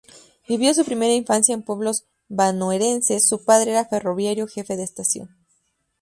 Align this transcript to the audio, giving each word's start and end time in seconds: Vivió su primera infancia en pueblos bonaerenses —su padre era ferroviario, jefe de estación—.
Vivió 0.47 0.73
su 0.73 0.83
primera 0.83 1.13
infancia 1.13 1.53
en 1.53 1.61
pueblos 1.61 2.05
bonaerenses 2.27 3.27
—su 3.29 3.45
padre 3.45 3.69
era 3.69 3.85
ferroviario, 3.85 4.47
jefe 4.47 4.75
de 4.75 4.81
estación—. 4.81 5.29